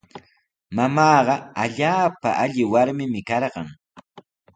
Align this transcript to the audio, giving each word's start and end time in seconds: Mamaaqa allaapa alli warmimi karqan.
Mamaaqa 0.75 1.35
allaapa 1.63 2.29
alli 2.43 2.63
warmimi 2.71 3.21
karqan. 3.29 3.67